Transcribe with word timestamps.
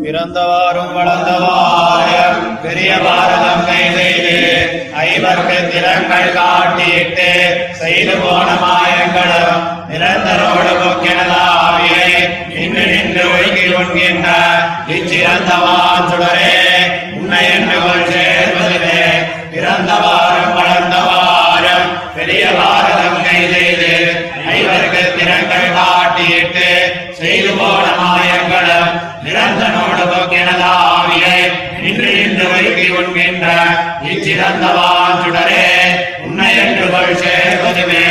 பிறந்தவாறும் 0.00 0.92
வளர்ந்தவாறு 0.94 2.20
பெரிய 2.62 2.90
பாரதம் 3.00 3.64
செய்து 3.66 4.36
ஐவர்க்கு 5.04 5.58
திறங்கள் 5.66 6.34
காட்டியிட்டு 6.34 7.28
செய்து 7.80 8.14
போன 8.22 8.48
மாயங்களும் 8.62 9.66
நிரந்தரோடு 9.90 10.72
பொக்கினதாவியை 10.80 12.08
நின்று 12.50 12.84
நின்று 12.86 13.24
ஒழுங்கி 13.30 13.66
கொள்கின்ற 13.66 14.28
இச்சிறந்தவான் 14.90 16.08
சுடரே 16.10 16.56
உன்னை 17.20 17.44
என்று 17.50 17.78
கொள்கிறேன் 17.80 18.49
சிறந்தவான் 34.32 35.20
சுடரே 35.22 35.62
உன்னை 36.24 36.50
என்று 36.56 36.84
கொள் 36.90 37.16
சேர்வதுமே 37.22 38.04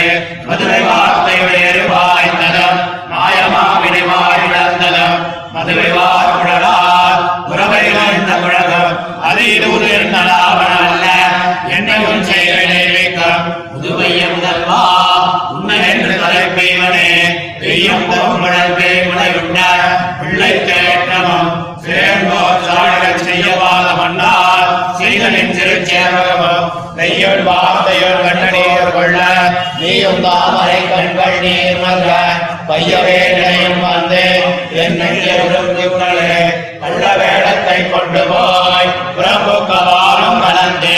மதுரை 0.47 0.79
வார்த்தை 0.81 1.28
செய்தலின் 25.99 26.39
திருச்சேவகமும் 26.39 26.67
கையொள் 26.97 27.43
வார்த்தையொள் 27.47 28.23
கண்ணநீர் 28.25 28.93
கொள்ள. 28.93 29.17
நீயும் 29.79 30.21
தாமரை 30.23 30.79
கண்கள் 30.91 31.37
நீர் 31.41 31.81
மல்ல 31.83 32.09
பையவே 32.69 33.17
நிலையும் 33.35 33.81
வந்து 33.85 34.23
என் 34.81 34.99
உருக்குள்ளே 35.45 36.41
கள்ள 36.81 37.03
வேடத்தை 37.19 37.79
கொண்டு 37.89 38.21
போய் 38.31 38.91
பிரபு 39.17 39.55
கவாலும் 39.69 40.41
கலந்து 40.43 40.97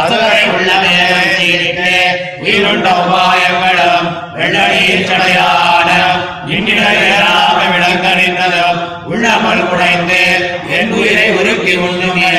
அதுவரை 0.00 0.42
உள்ளமே 0.56 0.96
சீரிட்டு 1.36 1.92
உயிருண்ட 2.42 2.88
உபாயங்களும் 3.02 4.08
வெள்ளநீர் 4.34 5.08
சடையான 5.10 5.88
இன்றிட 6.46 6.82
ஏறாம 7.06 7.58
விளங்கறிந்ததும் 7.74 8.80
உள்ளமல் 9.10 9.68
குடைந்து 9.68 10.22
என் 10.78 10.92
உயிரை 10.92 11.28
உருக்கி 11.30 11.74
உண்ணுமே. 11.86 12.32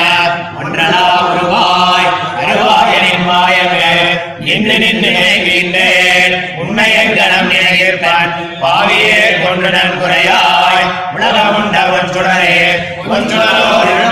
ஒன்றலா 0.59 1.03
உருவாய் 1.27 2.07
அருவாயனின் 2.41 3.25
மாயமே 3.29 3.91
நின்று 4.39 4.77
நின்று 4.79 5.09
நினைக்கின்றேன் 5.09 6.33
உண்மையை 6.57 7.05
கணம் 7.09 7.51
நினைப்பான் 7.53 8.33
பாவியே 8.61 9.21
கொன்றுடன் 9.43 9.97
குறையாய். 10.01 10.83
உலகம் 11.15 11.55
உண்டவன் 11.55 12.11
சுடரே 12.13 12.57
உன் 13.05 13.29
சுடரோடு 13.29 14.02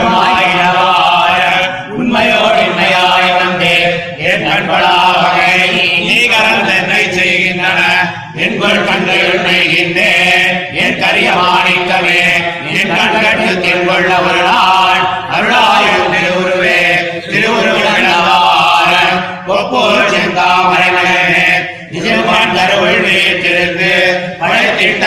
நிஜமான் 22.51 22.57
கருவுள் 22.59 23.03
வீட்டிலிருந்து 23.03 23.91
படைத்திட்ட 24.39 25.03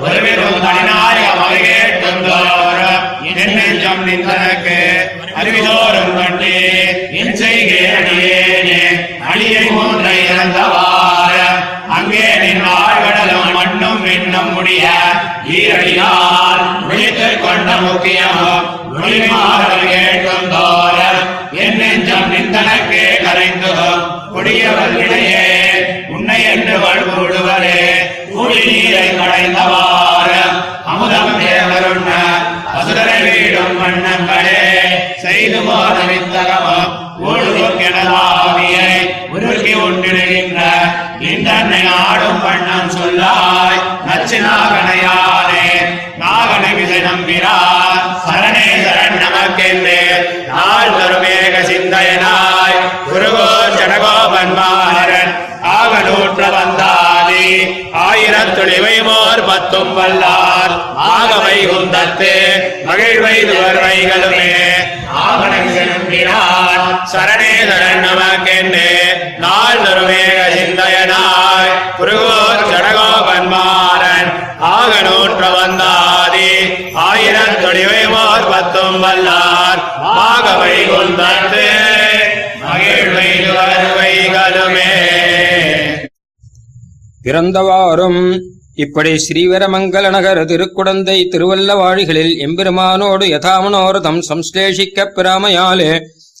ஒருவிரும் 0.00 0.60
தனிநாய 0.64 1.18
கேட்டுந்தோறும் 1.64 3.00
என் 3.30 3.54
நின்றனக்கு 4.04 4.78
அறிவிதோறும் 5.34 6.14
கண்டே 6.16 6.60
என் 7.20 7.34
செய்கேனே 7.36 8.82
அழியை 9.28 9.64
மூன்றை 9.70 10.16
இறந்தவார 10.26 11.34
அங்கே 11.96 12.28
நின் 12.42 12.64
ஆழ்கடலும் 12.74 13.50
மண்ணும் 13.56 14.02
விண்ணும் 14.04 14.52
முடிய 14.52 14.86
ஈரடியால் 15.54 16.64
விழித்துக் 16.86 17.42
கொண்ட 17.42 17.70
முக்கியமும் 17.82 18.70
கேட்கும் 19.86 20.48
தோறும் 20.48 21.22
என் 21.58 21.78
நெஞ்சம் 21.78 22.30
கரைந்து 23.24 23.72
கொடியவர் 24.34 24.94
வண்ணங்களே 33.84 34.60
செய்து 35.22 35.58
போன 35.60 35.96
வித்தகமும் 36.08 36.92
ஊழுகெனதாவியை 37.24 38.92
உருக்கி 39.34 39.74
உண்டிடுகின்ற 39.80 40.60
இந்தன்னை 41.28 41.82
ஆடும் 41.98 42.40
வண்ணம் 42.44 42.90
சொல்லாய் 42.96 43.82
நச்சு 44.06 44.38
நாகனையானே 44.40 45.66
நாகனை 46.18 46.72
விதை 46.74 47.00
நம்பினார் 47.02 48.02
சரணேசரன் 48.24 49.20
நமக்கென்று 49.24 50.00
நாள் 50.50 50.96
தருமேக 50.96 51.54
சிந்தையனாய் 51.68 52.80
குருகோ 53.06 53.48
ஜடகோபன்மாரன் 53.78 54.74
ஆக 54.74 54.83
ஆயிரத்துளிவை 58.06 58.96
மோர் 59.02 59.44
பத்தும் 59.46 59.92
வல்லார் 59.98 60.74
ஆகவை 61.14 61.58
குந்தத்து 61.66 62.32
மகிழ்வைதுவர் 62.86 63.80
வைகளுமே 63.84 64.50
ஆவணங்கினார் 65.24 66.84
சரணே 67.12 67.54
சரண் 67.70 68.02
நமக்கென்று 68.06 68.88
நாள் 69.38 69.82
தருமேக 69.84 70.38
சிந்தையனாய். 70.54 71.74
குருகோர் 71.96 72.64
ஜடகோபன்மாரன் 72.70 74.30
ஆக 74.60 74.92
நூற்ற 75.00 75.42
வந்தாதி. 75.48 76.50
ஆயிரத்துளிவை 77.08 78.02
மோர் 78.10 78.48
பத்தும் 78.50 78.98
வல்லார் 79.04 79.82
ஆகவை 80.02 80.76
குந்தத்து. 80.90 81.66
பிறந்தவாறும் 87.24 88.20
இப்படி 88.74 89.10
ஸ்ரீவரமங்கல 89.16 90.06
நகர 90.10 90.38
திருக்குடந்தை 90.44 91.18
திருவல்லவாழிகளில் 91.32 92.32
எம்பெருமானோடு 92.46 93.26
யதாமனோரதம் 93.26 94.20
சம்ஸ்லேஷிக்கப் 94.28 95.14
பிராமையாலே 95.16 95.90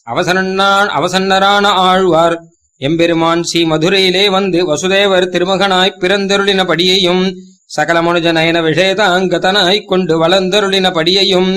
அவசரன்னான் 0.06 0.88
அவசன்னரான 0.98 1.66
ஆழ்வார். 1.84 2.36
எம்பெருமான் 2.80 3.42
ஸ்ரீ 3.42 3.60
மதுரையிலே 3.64 4.24
வந்து 4.30 4.58
வசுதேவர் 4.70 5.30
திருமகனாய் 5.34 5.98
பிறந்தருளினபடியையும் 6.00 7.22
சகல 7.66 7.98
மனுஜ 8.00 8.26
நயன 8.32 8.58
விஷேதாங்கதனாய்க் 8.60 9.88
கொண்டு 9.88 10.14
வளர்ந்தருளின 10.22 10.90
படியையும் 10.90 11.50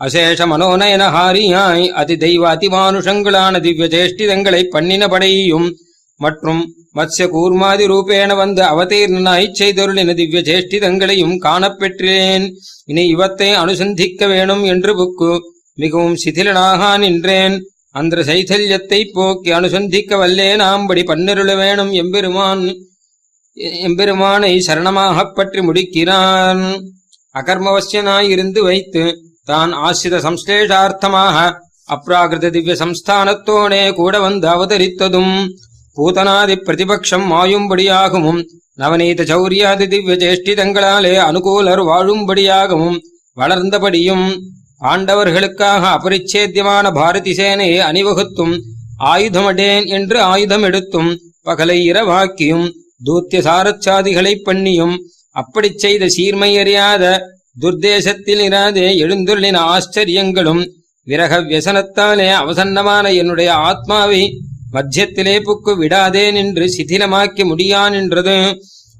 அசேஷ 0.00 0.46
மனோநயன 0.46 1.02
ஹாரியாய் 1.16 1.86
அதி 2.00 2.16
தெய்வ 2.16 2.42
அதிமானுஷங்களான 2.54 3.60
திவ்ய 3.60 3.88
சேஷ்டிதங்களைப் 3.94 4.74
பண்ணினபடியையும் 4.74 5.68
மற்றும் 6.16 6.74
மத்ய 6.94 7.18
கூர்மாதி 7.18 7.86
ரூபேண 7.86 8.36
வந்து 8.36 8.62
அவதீர்ணனாய்ச் 8.62 9.54
செய்தருளின 9.58 10.14
திவ்ய 10.14 10.40
ஜேஷ்டிதங்களையும் 10.40 11.36
காணப்பெற்றேன். 11.42 12.50
இனி 12.84 13.06
இவத்தை 13.06 13.54
அனுசந்திக்க 13.54 14.26
வேணும் 14.26 14.64
என்று 14.64 14.96
புக்கு. 14.96 15.38
மிகவும் 15.74 16.16
சிதிலனாக 16.24 16.98
நின்றேன். 16.98 17.66
அந்த 17.90 18.16
சைதல்யத்தை 18.16 19.10
போக்கி 19.12 19.52
அனுசந்திக்க 19.52 20.16
வல்லே 20.16 20.56
நாம்படி 20.56 21.04
பன்னிருள 21.04 21.54
வேணும் 21.54 21.92
எம்பெருமான். 21.92 22.74
எம்பெருமானை 23.54 24.64
சரணமாகப் 24.66 25.34
பற்றி 25.34 25.60
முடிக்கிறான். 25.60 26.82
அகர்மவசியனாயிருந்து 27.34 28.60
வைத்து 28.60 29.16
தான் 29.44 29.72
ஆசிரித 29.72 30.18
சம்ஸ்லேஷார்த்தமாக 30.18 31.52
அப்ராகிருத 31.94 32.50
திவ்ய 32.50 32.72
சம்ஸ்தானத்தோடே 32.72 33.92
கூட 33.92 34.20
வந்து 34.20 34.48
அவதரித்ததும். 34.48 35.48
பூதனாதி 35.96 36.54
பிரதிபக்ஷம் 36.58 37.24
மாயும்படியாகவும் 37.28 38.40
நவநீத 38.78 39.24
சௌரியாதி 39.28 39.86
திவ்ய 39.86 40.14
சேஷ்டிதங்களாலே 40.16 41.14
அனுகூலர் 41.20 41.82
வாழும்படியாகவும் 41.82 42.98
வளர்ந்தபடியும் 43.36 44.26
பாண்டவர்களுக்காக 44.80 45.82
அபரிச்சேத்தியமான 45.96 46.86
பாரதி 46.92 47.32
சேனையை 47.32 47.80
அணிவகுத்தும் 47.80 48.54
ஆயுதமடேன் 49.06 49.86
என்று 49.88 50.18
ஆயுதம் 50.24 50.64
எடுத்தும் 50.64 51.10
பகலை 51.44 51.78
இரவாக்கியும் 51.84 52.66
தூத்திய 53.06 53.40
சாரச்சாதிகளைப் 53.40 54.44
பண்ணியும் 54.46 54.94
அப்படிச் 55.36 55.80
செய்த 55.80 56.04
சீர்மையறியாத 56.08 57.04
துர்தேசத்தில் 57.62 58.42
இராதே 58.44 58.88
எழுந்துள்ளின 58.98 59.60
ஆச்சரியங்களும் 59.72 60.62
விரக 61.06 61.38
வியசனத்தாலே 61.42 62.28
அவசன்னமான 62.34 63.06
என்னுடைய 63.14 63.50
ஆத்மாவை 63.62 64.22
மத்தியத்திலே 64.72 65.34
புக்கு 65.46 65.72
விடாதே 65.76 66.30
நின்று 66.30 66.66
சிதிலமாக்கி 66.76 67.42
முடியான் 67.50 67.94
என்றது. 67.94 68.36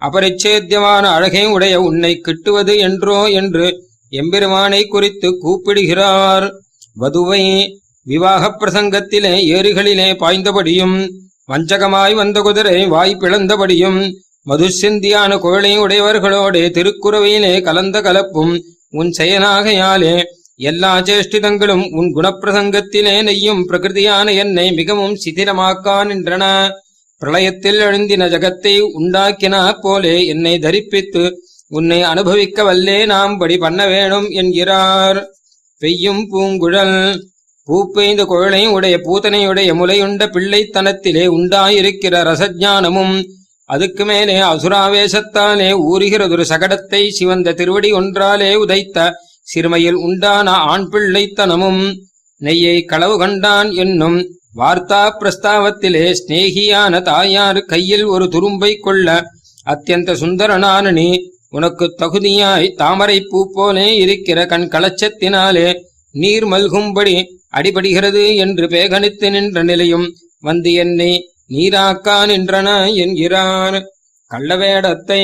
அபரிச்சேத்தியமான 0.01 1.05
அழகை 1.17 1.45
உடைய 1.47 1.81
உன்னை 1.81 2.21
கிட்டுவது 2.27 2.75
என்றோ 2.79 3.29
என்று 3.41 3.67
எம்பெருமானை 4.13 4.83
குறித்து 4.87 5.29
கூப்பிடுகிறார். 5.39 6.47
வதுவை 7.01 7.43
விவாக 8.07 8.57
பிரசங்கத்திலே 8.61 9.35
ஏறுகளிலே 9.55 10.09
பாய்ந்தபடியும் 10.23 10.97
வஞ்சகமாய் 11.49 12.15
வந்த 12.15 12.41
குதிரை 12.41 12.87
வாய் 12.87 13.17
பிளந்தபடியும் 13.21 14.01
மதுசிந்தியான 14.47 15.39
குழலை 15.39 15.73
உடையவர்களோடே 15.79 16.63
திருக்குறவையிலே 16.69 17.63
கலந்த 17.63 17.97
கலப்பும் 18.01 18.55
உன் 18.91 19.11
செயலாகையாலே 19.19 20.15
எல்லா 20.59 21.01
சேஷ்டிதங்களும் 21.01 21.91
உன் 21.91 22.15
குணப்பிரசங்கத்திலே 22.15 23.23
நெய்யும் 23.23 23.65
பிரகிருதியான 23.69 24.35
என்னை 24.35 24.73
மிகவும் 24.73 25.17
சிதிலமாக்கான் 25.25 26.11
என்றன 26.11 26.71
பிரளயத்தில் 27.23 27.81
எழுந்தின 27.81 28.29
ஜகத்தை 28.29 28.81
உண்டாக்கினா 28.99 29.81
போலே 29.81 30.27
என்னை 30.27 30.59
தரிப்பித்து 30.59 31.23
உன்னை 31.69 32.03
அனுபவிக்க 32.03 32.63
வல்லே 32.63 33.07
நாம் 33.07 33.39
படி 33.39 33.57
பண்ண 33.57 33.87
வேணும் 33.87 34.31
என்கிறார். 34.31 35.31
பெய்யும் 35.79 36.29
பூங்குழல் 36.33 37.23
பூப்பெய்ந்த 37.69 38.25
குழலை 38.25 38.67
உடைய 38.67 38.97
பூத்தனையுடைய 38.97 39.75
முலையுண்ட 39.75 40.27
பிள்ளைத்தனத்திலே 40.27 41.27
உண்டாயிருக்கிற 41.27 42.23
ரசஜானமும் 42.23 43.23
அதுக்கு 43.65 44.05
மேலே 44.05 44.41
அசுராவேசத்தாலே 44.41 45.73
ஊறுகிறதொரு 45.89 46.45
சகடத்தை 46.49 47.09
சிவந்த 47.09 47.53
திருவடி 47.53 47.93
ஒன்றாலே 47.93 48.55
உதைத்த 48.55 49.13
சிறுமையில் 49.47 49.99
உண்டான 50.01 50.51
ஆண் 50.51 50.87
பிள்ளைத்தனமும் 50.93 51.83
நெய்யை 52.41 52.85
களவு 52.85 53.19
கண்டான் 53.19 53.71
என்னும் 53.75 54.19
வார்த்தா 54.57 55.03
பிரஸ்தாவத்திலே 55.21 56.05
ஸ்நேகியான 56.13 57.03
தாயார் 57.03 57.61
கையில் 57.65 58.05
ஒரு 58.05 58.25
துரும்பை 58.25 58.73
கொள்ள 58.81 59.09
அத்தியந்த 59.67 60.13
சுந்தரனான 60.13 60.93
நீ 60.93 61.09
உனக்கு 61.49 61.87
தகுதியாய் 61.99 62.75
தாமரை 62.77 63.19
பூ 63.21 63.41
போலே 63.55 63.87
இருக்கிற 63.95 64.47
கண் 64.47 64.69
கலச்சத்தினாலே 64.73 65.67
நீர் 66.15 66.45
மல்கும்படி 66.45 67.15
அடிபடுகிறது 67.51 68.37
என்று 68.37 68.67
பேகனித்து 68.67 69.31
நின்ற 69.31 69.63
நிலையும் 69.63 70.07
வந்து 70.41 70.73
என்னை 70.73 71.11
நீராக்கா 71.51 72.17
நின்றன 72.27 72.69
என்கிறான். 72.95 73.77
கள்ளவேடத்தை 74.31 75.21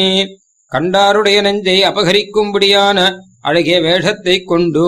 கண்டாருடைய 0.73 1.41
நெஞ்சை 1.41 1.77
அபகரிக்கும்படியான 1.83 2.99
அழகிய 3.49 3.77
வேஷத்தைக் 3.81 4.47
கொண்டு 4.47 4.85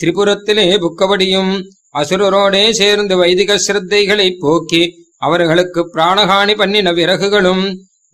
திரிபுரத்திலே 0.00 0.66
புக்கபடியும் 0.78 1.52
அசுரரோடே 1.94 2.62
சேர்ந்து 2.70 3.16
வைதிக 3.16 3.58
சிரத்தைகளைப் 3.66 4.40
போக்கி 4.40 4.82
அவர்களுக்கு 5.18 5.80
பிராணஹானி 5.94 6.54
பண்ணின 6.56 6.92
விறகுகளும் 6.92 7.64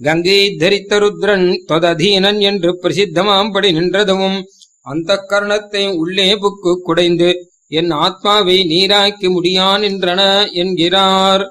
கங்கை 0.00 0.40
தரித்த 0.58 0.98
ருத்ரன் 0.98 1.46
தொததீனன் 1.68 2.40
என்று 2.40 2.70
பிரசித்தமாம்படி 2.82 3.68
நின்றதும் 3.76 4.36
அந்த 4.84 5.24
கர்ணத்தை 5.28 5.82
உள்ளே 5.96 6.28
புக்கு 6.34 6.72
குடைந்து 6.78 7.30
என் 7.70 7.90
ஆத்மாவை 8.02 8.56
நீராக்கி 8.64 9.28
முடியான் 9.30 9.82
என்றன 9.88 10.20
என்கிறார். 10.52 11.44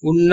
உன்ன 0.00 0.32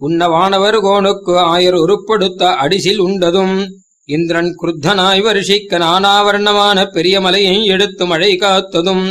உன்ன 0.00 0.28
வானவர் 0.28 0.78
கோனுக்கு 0.78 1.34
ஆயர் 1.52 1.76
உருப்படுத்த 1.82 2.42
அடிசில் 2.62 3.00
உண்டதும் 3.00 3.56
இந்திரன் 4.08 4.50
குருத்தனாய் 4.62 5.22
வருஷிக்க 5.22 5.78
நானாவர்ணமான 5.78 6.86
பெரிய 6.86 7.20
மலையை 7.20 7.64
எடுத்து 7.66 8.06
மழை 8.06 8.36
காத்ததும் 8.36 9.06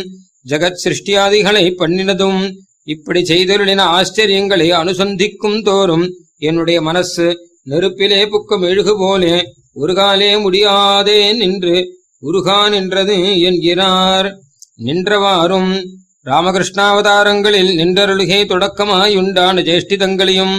ஜெகத் 0.50 0.82
சிருஷ்டியாதிகளை 0.84 1.66
பண்ணினதும் 1.80 2.42
இப்படி 2.84 3.22
செய்தொருளின 3.22 3.82
ஆச்சரியங்களை 3.98 4.68
அனுசந்திக்கும் 4.72 5.62
தோறும் 5.62 6.06
என்னுடைய 6.38 6.82
மனசு 6.82 7.28
நெருப்பிலே 7.64 8.22
புக்கும் 8.26 8.60
மெழுகு 8.60 8.98
போலே 8.98 9.36
உருகாலே 9.76 10.42
முடியாதே 10.42 11.34
நின்று 11.34 11.76
உருகா 12.22 12.70
நின்றது 12.70 13.40
என்கிறார். 13.40 14.30
நின்றவாறும் 14.86 15.72
ராமகிருஷ்ணாவதாரங்களில் 16.26 17.72
நின்றருளுகே 17.80 18.40
தொடக்கமாயுண்டான 18.46 19.64
ஜேஷ்டிதங்களையும் 19.70 20.56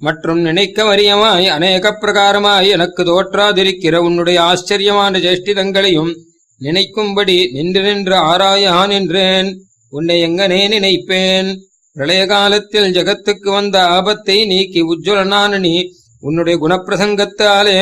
மற்றும் 0.00 0.40
நினைக்க 0.40 0.84
வரியமாய் 0.84 1.46
அநேக 1.56 1.90
பிரகாரமாய் 2.02 2.68
எனக்கு 2.74 3.02
தோற்றாதிருக்கிற 3.02 3.96
உன்னுடைய 4.08 4.38
ஆச்சரியமான 4.42 5.18
ஜேஷ்டிதங்களையும் 5.18 6.12
நினைக்கும்படி 6.60 7.36
நின்று 7.56 7.80
நின்று 7.82 8.16
ஆராயான் 8.30 8.92
என்றேன். 8.98 9.48
உன்னை 9.92 10.16
எங்கனே 10.26 10.60
நினைப்பேன். 10.74 11.48
பிரளய 11.96 12.22
காலத்தில் 12.26 12.94
ஜகத்துக்கு 12.96 13.48
வந்த 13.50 13.76
ஆபத்தை 13.96 14.36
நீக்கி 14.44 14.80
உஜ்வலனான 14.92 15.58
நீ 15.58 15.74
உன்னுடைய 16.20 16.56
குணப்பிரசங்கத்தாலே 16.64 17.78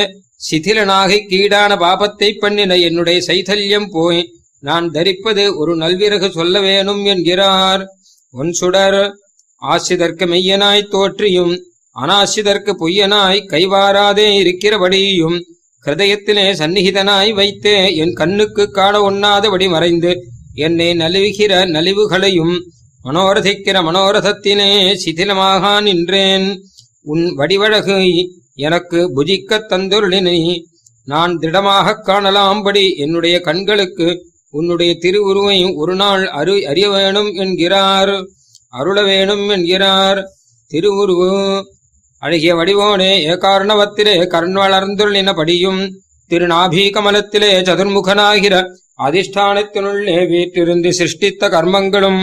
சிதிலனாகி 0.48 1.18
கீடான 1.30 1.72
பாபத்தை 1.84 2.28
பண்ணின 2.40 2.76
என்னுடைய 2.88 3.18
சைதல்யம் 3.28 3.88
போய் 3.92 4.20
நான் 4.68 4.86
தரிப்பது 4.90 5.44
ஒரு 5.56 5.72
நல்விறகு 5.76 6.28
சொல்ல 6.30 6.60
வேணும் 6.60 7.04
என்கிறார். 7.04 7.82
ஒன் 8.34 8.52
சுடர் 8.52 9.00
ஆசிதற்கு 9.62 10.24
மெய்யனாய் 10.32 10.90
தோற்றியும் 10.94 11.54
அனாசிதற்கு 12.00 12.72
பொய்யனாய் 12.80 13.46
கைவாராதே 13.50 14.26
இருக்கிறபடியும் 14.42 15.36
ஹிருதயத்திலே 15.84 16.46
சந்நிகிதனாய் 16.60 17.30
வைத்தே 17.32 17.76
என் 17.96 18.12
கண்ணுக்கு 18.12 18.70
காண 18.70 18.94
ஒண்ணாதபடி 19.10 19.66
மறைந்து 19.68 20.12
என்னை 20.54 20.88
நலிவுகிற 20.98 21.52
நலிவுகளையும் 21.70 22.54
மனோரதிக்கிற 23.04 23.76
மனோரதத்தினே 23.88 24.70
சிதிலமாக 25.04 25.80
நின்றேன். 25.80 26.46
உன் 27.02 27.24
வடிவழகு 27.34 27.98
எனக்கு 28.54 28.98
புஜிக்க 29.16 29.60
தந்துருளினை 29.70 30.38
நான் 31.04 31.38
திடமாக 31.38 31.96
காணலாம்படி 32.06 32.84
என்னுடைய 32.96 33.36
கண்களுக்கு 33.40 34.08
உன்னுடைய 34.50 34.92
திருவுருவை 35.02 35.58
ஒரு 35.74 35.94
நாள் 35.94 36.24
அரு 36.40 36.54
அறிய 36.66 36.88
வேணும் 36.88 37.30
என்கிறார். 37.34 38.14
அருள 38.68 39.02
வேணும் 39.02 39.48
என்கிறார். 39.48 40.20
திருவுருவு 40.70 41.30
அழகிய 42.22 42.54
வடிவோனே 42.54 43.12
ஏகாரணவத்திலே 43.32 44.26
கண் 44.26 44.56
வளர்ந்துள்ளினபடியும் 44.56 45.80
திருநாபி 46.30 46.84
கமலத்திலே 46.90 47.50
சதுர்முகனாகிற 47.62 48.54
அதிஷ்டானத்தினுள்ளே 49.04 50.28
வீற்றிருந்து 50.28 50.92
சிருஷ்டித்த 50.92 51.48
கர்மங்களும் 51.48 52.20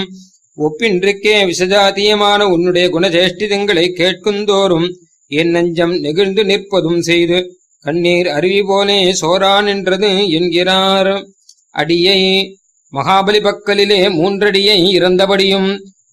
ஒப்பின்றிக்கே 0.57 1.35
விசஜாத்தியமான 1.51 2.41
உன்னுடைய 2.43 2.87
குணஜேஷ்டிதங்களை 2.89 3.85
கேட்குந்தோறும் 3.99 4.87
என் 5.27 5.49
நெஞ்சம் 5.49 5.99
நெகிழ்ந்து 5.99 6.43
நிற்பதும் 6.43 6.99
செய்து 6.99 7.37
கண்ணீர் 7.85 8.27
அருவி 8.27 8.61
போலே 8.63 9.13
சோரான் 9.21 9.67
என்றது 9.67 10.29
என்கிறார். 10.29 11.13
அடியை 11.71 12.19
மகாபலி 12.93 13.39
பக்கலிலே 13.39 14.01
மூன்றடியை 14.09 14.77
இறந்தபடியும் 14.97 15.69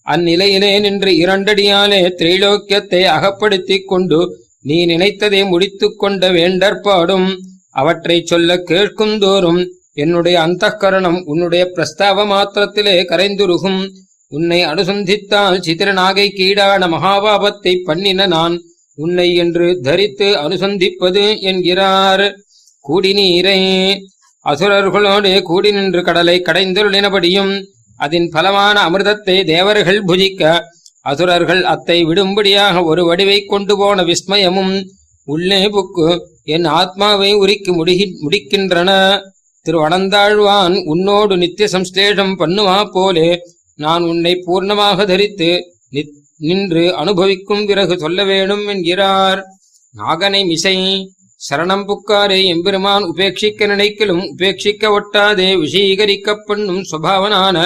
அந்நிலையிலே 0.07 0.81
நின்று 0.81 1.11
இரண்டடியாலே 1.11 2.01
திரைலோக்கியத்தை 2.19 3.03
அகப்படுத்திக் 3.17 3.87
கொண்டு 3.87 4.19
நீ 4.63 4.87
நினைத்ததை 4.87 5.49
முடித்துக் 5.49 5.99
கொண்ட 5.99 6.31
வேண்டற்பாடும் 6.31 7.29
அவற்றைச் 7.71 8.27
சொல்ல 8.27 8.57
கேட்குந்தோறும் 8.57 9.61
என்னுடைய 9.95 10.37
அந்தఃகரணம் 10.41 11.23
உன்னுடைய 11.25 11.63
பிரஸ்தாவ 11.75 12.25
மாத்திரத்திலே 12.25 12.97
கரைந்துருகும். 13.03 13.81
உன்னை 14.29 14.65
அனுசந்தித்தால் 14.65 15.59
சித்திரநாகை 15.59 16.27
கீடான 16.35 16.89
மகாபாபத்தை 16.89 17.73
பண்ணின 17.85 18.27
நான் 18.27 18.55
உன்னை 18.95 19.35
என்று 19.35 19.81
தரித்து 19.81 20.29
அனுசந்திப்பது 20.37 21.25
என்கிறார். 21.41 22.25
கூடிநீரை 22.85 23.61
அசுரர்களோடு 24.45 25.43
கூடி 25.43 25.71
நின்று 25.71 26.03
கடலை 26.03 26.37
கடைந்தருளினபடியும் 26.41 27.53
அதன் 28.01 28.29
பலமான 28.35 28.77
அமிர்தத்தை 28.89 29.37
தேவர்கள் 29.53 30.01
புஜிக்க 30.09 30.43
அசுரர்கள் 31.11 31.63
அத்தை 31.73 31.99
விடும்படியாக 32.09 32.83
ஒரு 32.91 33.03
வடிவைக் 33.09 33.51
கொண்டு 33.53 33.75
போன 33.77 34.03
விஸ்மயமும் 34.09 34.75
உள்ளே 35.29 35.61
புக்கு 35.75 36.09
என் 36.55 36.67
ஆத்மாவை 36.81 37.31
உரிக்கு 37.43 37.73
முடிகி 37.79 38.07
முடிக்கின்றன. 38.23 38.91
திருவனந்தாழ்வான் 39.67 40.75
உன்னோடு 40.93 41.35
நித்திய 41.43 41.67
சம்ஸ்லேஷம் 41.75 42.35
பண்ணுவா 42.41 42.79
போலே 42.95 43.29
நான் 43.85 44.05
உன்னை 44.11 44.33
பூர்ணமாக 44.47 45.05
தரித்து 45.11 45.51
நின்று 46.41 46.85
அனுபவிக்கும் 47.01 47.65
பிறகு 47.69 47.95
சொல்ல 48.03 48.21
வேணும் 48.25 48.65
என்கிறார். 48.75 49.41
நாகனை 49.95 50.41
மிசை 50.51 50.77
சரணம் 51.41 51.85
புக்காரே 51.89 52.39
எம்பெருமான் 52.53 53.05
உபேட்சிக்க 53.11 53.67
நினைக்கலும் 53.73 54.25
உபேட்சிக்க 54.33 54.91
ஒட்டாதே 54.97 55.49
விஷீகரிக்கப் 55.63 56.45
பண்ணும் 56.49 56.83
சுபாவனான 56.91 57.57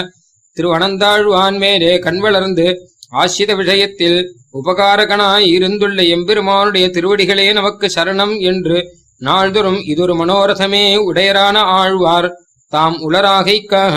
திருவனந்தாழ்வான் 0.57 1.59
மேலே 1.59 1.99
கண் 1.99 2.19
வளர்ந்து 2.19 2.67
ஆசிரித 3.11 3.55
விஷயத்தில் 3.55 4.19
உபகாரகனாய் 4.55 5.47
இருந்துள்ள 5.55 6.01
எம்பெருமானுடைய 6.09 6.87
திருவடிகளே 6.89 7.53
நமக்கு 7.53 7.87
சரணம் 7.95 8.41
என்று 8.41 8.77
நாள்தோறும் 9.19 9.81
இதொரு 9.85 10.15
மனோரதமே 10.15 10.85
உடையரான 10.97 11.57
ஆழ்வார் 11.79 12.29
தாம் 12.69 13.11
உளராகைக்காக 13.11 13.97